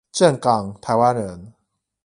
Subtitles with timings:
[0.11, 1.53] 正港台灣人